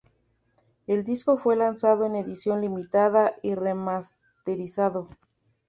[0.87, 5.09] El disco fue lanzado en edición limitada y remasterizado.